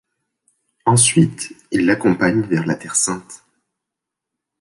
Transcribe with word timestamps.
Ensuite, 0.87 1.53
il 1.69 1.85
l'accompagne 1.85 2.41
vers 2.41 2.65
la 2.65 2.73
Terre 2.73 2.95
sainte. 2.95 3.43